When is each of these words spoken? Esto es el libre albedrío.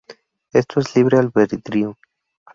Esto 0.51 0.79
es 0.79 0.95
el 0.95 1.03
libre 1.03 1.19
albedrío. 1.19 1.95